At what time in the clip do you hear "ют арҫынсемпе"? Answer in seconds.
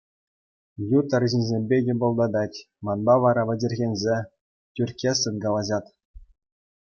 0.97-1.77